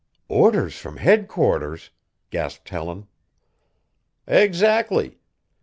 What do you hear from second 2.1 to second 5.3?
gasped Helen. "Exactly!